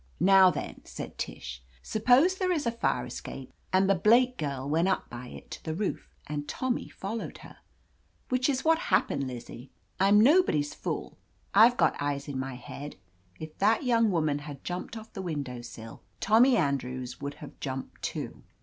"Now, 0.19 0.49
then," 0.49 0.81
said 0.83 1.19
Tish, 1.19 1.61
"suppose 1.83 2.33
there 2.33 2.51
is 2.51 2.65
a 2.65 2.71
fire 2.71 3.05
escape, 3.05 3.53
and 3.71 3.87
the 3.87 3.93
Blake 3.93 4.35
girl 4.35 4.67
went 4.67 4.87
up 4.87 5.11
by 5.11 5.27
it 5.27 5.51
to 5.51 5.63
the 5.63 5.75
roof, 5.75 6.09
and 6.25 6.47
Tommy 6.47 6.89
followed 6.89 7.37
her. 7.45 7.57
Which 8.29 8.49
is 8.49 8.65
what 8.65 8.79
happened, 8.89 9.27
Lizzie. 9.27 9.69
I'm 9.99 10.19
nobody's 10.19 10.73
fool; 10.73 11.19
74 11.53 11.53
itfi 11.53 11.53
^ 11.53 11.53
OF 11.53 11.53
LETITIA 11.53 11.69
CARBERRY 11.69 11.71
Fve 11.71 11.77
got 11.77 12.01
eyes 12.03 12.27
in 12.27 12.39
my 12.39 12.55
head. 12.55 12.95
If 13.39 13.57
that 13.59 13.83
young 13.83 14.09
woman 14.11 14.39
had 14.39 14.63
jumped 14.63 14.97
off 14.97 15.13
the 15.13 15.21
window 15.21 15.61
sill, 15.61 16.01
Tom 16.19 16.41
my 16.41 16.49
Andrews 16.49 17.21
would 17.21 17.35
have 17.35 17.59
jumped 17.59 18.01
too. 18.01 18.41